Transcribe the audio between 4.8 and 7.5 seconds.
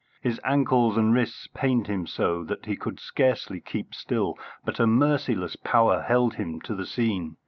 merciless power held him to the scene.